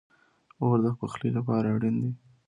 اور 0.61 0.77
د 0.83 0.87
پخلی 0.99 1.29
لپاره 1.37 1.67
اړین 1.75 1.95
دی 2.01 2.11